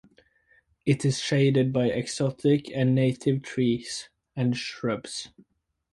It 0.83 1.05
is 1.05 1.19
shaded 1.21 1.71
by 1.71 1.85
exotic 1.91 2.71
and 2.75 2.95
native 2.95 3.43
trees 3.43 4.09
and 4.35 4.57
shrubs. 4.57 5.29